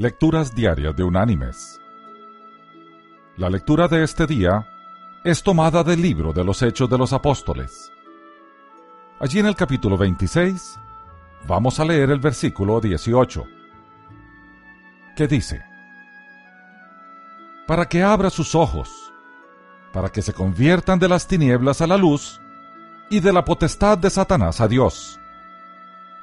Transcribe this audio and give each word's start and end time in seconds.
Lecturas 0.00 0.54
Diarias 0.54 0.94
de 0.94 1.02
Unánimes. 1.02 1.80
La 3.36 3.50
lectura 3.50 3.88
de 3.88 4.04
este 4.04 4.28
día 4.28 4.64
es 5.24 5.42
tomada 5.42 5.82
del 5.82 6.00
libro 6.00 6.32
de 6.32 6.44
los 6.44 6.62
Hechos 6.62 6.88
de 6.88 6.96
los 6.96 7.12
Apóstoles. 7.12 7.90
Allí 9.18 9.40
en 9.40 9.46
el 9.46 9.56
capítulo 9.56 9.96
26 9.96 10.78
vamos 11.48 11.80
a 11.80 11.84
leer 11.84 12.12
el 12.12 12.20
versículo 12.20 12.80
18, 12.80 13.44
que 15.16 15.26
dice, 15.26 15.64
Para 17.66 17.88
que 17.88 18.00
abra 18.00 18.30
sus 18.30 18.54
ojos, 18.54 19.12
para 19.92 20.10
que 20.10 20.22
se 20.22 20.32
conviertan 20.32 21.00
de 21.00 21.08
las 21.08 21.26
tinieblas 21.26 21.80
a 21.80 21.88
la 21.88 21.96
luz 21.96 22.40
y 23.10 23.18
de 23.18 23.32
la 23.32 23.44
potestad 23.44 23.98
de 23.98 24.10
Satanás 24.10 24.60
a 24.60 24.68
Dios, 24.68 25.18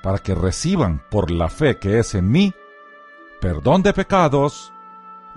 para 0.01 0.19
que 0.19 0.33
reciban 0.33 1.03
por 1.11 1.29
la 1.29 1.49
fe 1.49 1.77
que 1.77 1.99
es 1.99 2.15
en 2.15 2.31
mí, 2.31 2.53
perdón 3.45 3.83
de 3.83 3.93
pecados 3.93 4.73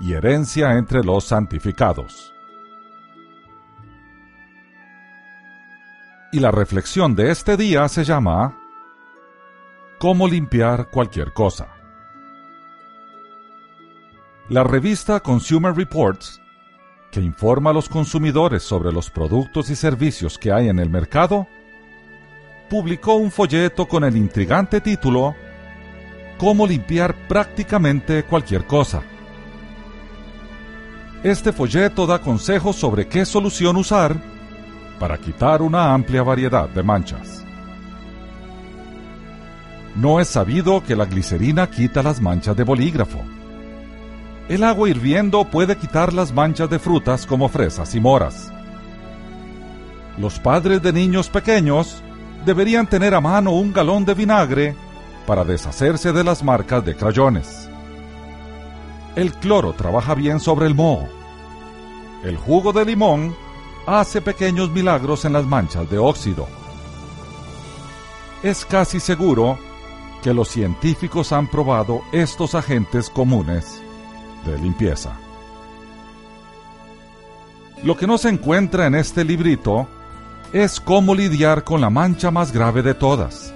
y 0.01 0.15
herencia 0.15 0.79
entre 0.79 1.05
los 1.05 1.25
santificados. 1.25 2.33
Y 6.33 6.41
la 6.41 6.51
reflexión 6.51 7.15
de 7.15 7.31
este 7.31 7.59
día 7.59 7.87
se 7.87 8.05
llama 8.05 8.57
¿Cómo 9.99 10.27
limpiar 10.27 10.89
cualquier 10.89 11.35
cosa? 11.35 11.69
La 14.49 14.65
revista 14.65 15.21
Consumer 15.21 15.75
Reports, 15.75 16.41
que 17.11 17.21
informa 17.21 17.69
a 17.69 17.75
los 17.75 17.91
consumidores 17.91 18.63
sobre 18.63 18.91
los 18.91 19.11
productos 19.11 19.69
y 19.69 19.77
servicios 19.77 20.39
que 20.39 20.51
hay 20.51 20.71
en 20.71 20.79
el 20.79 20.89
mercado, 20.89 21.47
publicó 22.71 23.17
un 23.17 23.31
folleto 23.31 23.87
con 23.87 24.03
el 24.03 24.17
intrigante 24.17 24.81
título 24.81 25.35
cómo 26.39 26.67
limpiar 26.67 27.15
prácticamente 27.29 28.23
cualquier 28.23 28.65
cosa. 28.65 29.03
Este 31.23 31.53
folleto 31.53 32.07
da 32.07 32.21
consejos 32.21 32.77
sobre 32.77 33.09
qué 33.09 33.27
solución 33.27 33.77
usar 33.77 34.17
para 35.01 35.19
quitar 35.19 35.63
una 35.63 35.93
amplia 35.93 36.23
variedad 36.23 36.69
de 36.69 36.83
manchas. 36.83 37.45
No 39.97 40.21
es 40.21 40.29
sabido 40.29 40.83
que 40.85 40.95
la 40.95 41.07
glicerina 41.07 41.69
quita 41.69 42.05
las 42.05 42.21
manchas 42.21 42.57
de 42.57 42.63
bolígrafo. 42.63 43.21
El 44.49 44.63
agua 44.63 44.89
hirviendo 44.89 45.45
puede 45.45 45.77
quitar 45.77 46.13
las 46.13 46.33
manchas 46.33 46.71
de 46.71 46.79
frutas 46.79 47.27
como 47.27 47.49
fresas 47.49 47.95
y 47.97 48.01
moras. 48.01 48.53
Los 50.17 50.39
padres 50.39 50.81
de 50.83 50.93
niños 50.93 51.29
pequeños 51.29 52.01
deberían 52.47 52.87
tener 52.87 53.15
a 53.15 53.21
mano 53.21 53.51
un 53.51 53.73
galón 53.73 54.05
de 54.05 54.15
vinagre 54.15 54.77
para 55.29 55.45
deshacerse 55.45 56.11
de 56.11 56.25
las 56.25 56.43
marcas 56.43 56.83
de 56.87 56.97
crayones. 56.97 57.69
El 59.15 59.35
cloro 59.35 59.75
trabaja 59.75 60.15
bien 60.15 60.41
sobre 60.41 60.67
el 60.67 60.75
moho. 60.75 61.07
El 62.25 62.39
jugo 62.39 62.73
de 62.73 62.87
limón 62.87 63.37
hace 63.87 64.23
pequeños 64.23 64.71
milagros 64.71 65.27
en 65.27 65.35
las 65.35 65.45
manchas 65.45 65.91
de 65.91 65.99
óxido. 65.99 66.49
Es 68.43 68.65
casi 68.65 69.01
seguro 69.01 69.59
que 70.23 70.33
los 70.33 70.49
científicos 70.49 71.31
han 71.31 71.47
probado 71.47 72.01
estos 72.11 72.55
agentes 72.55 73.11
comunes 73.11 73.83
de 74.47 74.59
limpieza. 74.59 75.13
Lo 77.85 77.99
que 77.99 78.07
no 78.07 78.17
se 78.17 78.31
encuentra 78.31 78.87
en 78.87 78.95
este 78.95 79.25
librito 79.25 79.87
es 80.55 80.81
cómo 80.81 81.15
lidiar 81.15 81.65
con 81.65 81.83
la 81.83 81.91
mancha 81.91 82.31
más 82.31 82.51
grave 82.51 82.81
de 82.81 82.95
todas, 82.95 83.48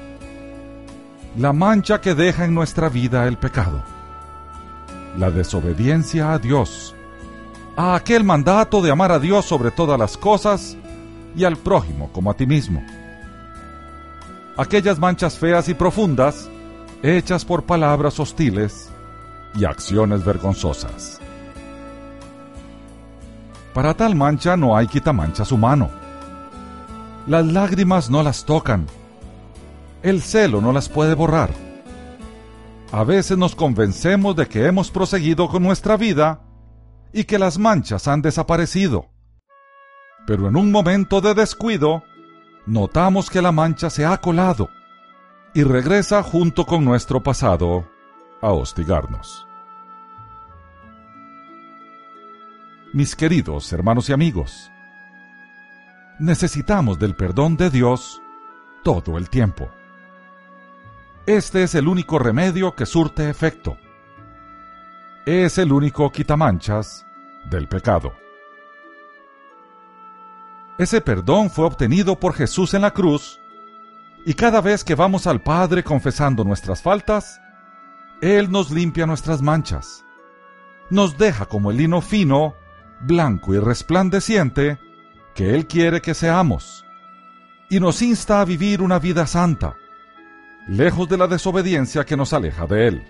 la 1.36 1.52
mancha 1.52 2.00
que 2.00 2.14
deja 2.14 2.44
en 2.44 2.54
nuestra 2.54 2.88
vida 2.88 3.26
el 3.26 3.38
pecado, 3.38 3.82
la 5.16 5.30
desobediencia 5.30 6.32
a 6.32 6.38
Dios, 6.38 6.94
a 7.74 7.94
aquel 7.94 8.22
mandato 8.22 8.82
de 8.82 8.90
amar 8.90 9.12
a 9.12 9.18
Dios 9.18 9.46
sobre 9.46 9.70
todas 9.70 9.98
las 9.98 10.18
cosas 10.18 10.76
y 11.34 11.44
al 11.44 11.56
prójimo 11.56 12.10
como 12.12 12.30
a 12.30 12.34
ti 12.34 12.46
mismo. 12.46 12.84
Aquellas 14.58 14.98
manchas 14.98 15.38
feas 15.38 15.70
y 15.70 15.74
profundas 15.74 16.50
hechas 17.02 17.46
por 17.46 17.64
palabras 17.64 18.20
hostiles 18.20 18.90
y 19.54 19.64
acciones 19.64 20.22
vergonzosas. 20.24 21.18
Para 23.72 23.94
tal 23.94 24.14
mancha 24.14 24.54
no 24.58 24.76
hay 24.76 24.86
quitamanchas 24.86 25.50
humano. 25.50 25.88
Las 27.26 27.46
lágrimas 27.46 28.10
no 28.10 28.22
las 28.22 28.44
tocan 28.44 28.86
el 30.02 30.20
celo 30.20 30.60
no 30.60 30.72
las 30.72 30.88
puede 30.88 31.14
borrar. 31.14 31.50
A 32.90 33.04
veces 33.04 33.38
nos 33.38 33.54
convencemos 33.54 34.36
de 34.36 34.46
que 34.46 34.66
hemos 34.66 34.90
proseguido 34.90 35.48
con 35.48 35.62
nuestra 35.62 35.96
vida 35.96 36.42
y 37.12 37.24
que 37.24 37.38
las 37.38 37.58
manchas 37.58 38.08
han 38.08 38.20
desaparecido. 38.20 39.06
Pero 40.26 40.48
en 40.48 40.56
un 40.56 40.70
momento 40.70 41.20
de 41.20 41.34
descuido, 41.34 42.02
notamos 42.66 43.30
que 43.30 43.42
la 43.42 43.52
mancha 43.52 43.90
se 43.90 44.04
ha 44.04 44.18
colado 44.18 44.68
y 45.54 45.62
regresa 45.62 46.22
junto 46.22 46.66
con 46.66 46.84
nuestro 46.84 47.22
pasado 47.22 47.88
a 48.40 48.52
hostigarnos. 48.52 49.46
Mis 52.92 53.16
queridos 53.16 53.72
hermanos 53.72 54.10
y 54.10 54.12
amigos, 54.12 54.70
necesitamos 56.18 56.98
del 56.98 57.16
perdón 57.16 57.56
de 57.56 57.70
Dios 57.70 58.20
todo 58.82 59.16
el 59.16 59.30
tiempo. 59.30 59.70
Este 61.26 61.62
es 61.62 61.76
el 61.76 61.86
único 61.86 62.18
remedio 62.18 62.74
que 62.74 62.84
surte 62.84 63.30
efecto. 63.30 63.76
Es 65.24 65.56
el 65.56 65.72
único 65.72 66.10
quitamanchas 66.10 67.06
del 67.48 67.68
pecado. 67.68 68.12
Ese 70.78 71.00
perdón 71.00 71.48
fue 71.48 71.64
obtenido 71.64 72.18
por 72.18 72.34
Jesús 72.34 72.74
en 72.74 72.82
la 72.82 72.90
cruz 72.90 73.38
y 74.26 74.34
cada 74.34 74.60
vez 74.60 74.82
que 74.82 74.96
vamos 74.96 75.28
al 75.28 75.40
Padre 75.40 75.84
confesando 75.84 76.42
nuestras 76.42 76.82
faltas, 76.82 77.40
Él 78.20 78.50
nos 78.50 78.72
limpia 78.72 79.06
nuestras 79.06 79.42
manchas, 79.42 80.04
nos 80.90 81.18
deja 81.18 81.46
como 81.46 81.70
el 81.70 81.76
lino 81.76 82.00
fino, 82.00 82.54
blanco 83.00 83.54
y 83.54 83.60
resplandeciente 83.60 84.80
que 85.36 85.54
Él 85.54 85.68
quiere 85.68 86.00
que 86.00 86.14
seamos, 86.14 86.84
y 87.70 87.78
nos 87.78 88.02
insta 88.02 88.40
a 88.40 88.44
vivir 88.44 88.82
una 88.82 88.98
vida 88.98 89.26
santa 89.26 89.76
lejos 90.66 91.08
de 91.08 91.18
la 91.18 91.26
desobediencia 91.26 92.04
que 92.04 92.16
nos 92.16 92.32
aleja 92.32 92.66
de 92.66 92.88
Él. 92.88 93.02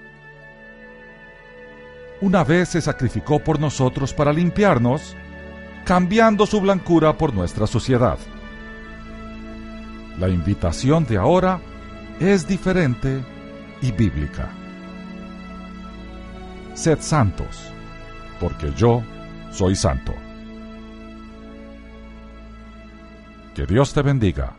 Una 2.20 2.44
vez 2.44 2.70
se 2.70 2.80
sacrificó 2.80 3.40
por 3.40 3.58
nosotros 3.58 4.14
para 4.14 4.32
limpiarnos, 4.32 5.16
cambiando 5.84 6.46
su 6.46 6.60
blancura 6.60 7.18
por 7.18 7.34
nuestra 7.34 7.66
suciedad. 7.66 8.18
La 10.18 10.28
invitación 10.28 11.04
de 11.04 11.18
ahora 11.18 11.60
es 12.20 12.46
diferente 12.46 13.24
y 13.80 13.90
bíblica. 13.90 14.50
Sed 16.74 16.98
santos, 17.00 17.72
porque 18.38 18.72
yo 18.76 19.02
soy 19.50 19.74
santo. 19.74 20.14
Que 23.54 23.66
Dios 23.66 23.92
te 23.92 24.02
bendiga 24.02 24.54